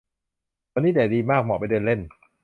[0.73, 1.99] วันนี้แดดดีมาก เหมาะไปเดินเล่น